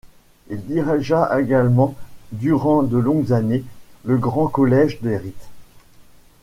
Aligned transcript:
Il 0.49 0.65
dirigea 0.65 1.29
également 1.39 1.93
durant 2.31 2.81
de 2.81 2.97
longues 2.97 3.31
années 3.33 3.63
le 4.03 4.17
Grand 4.17 4.47
Collège 4.47 4.99
des 5.01 5.15
Rites. 5.15 5.49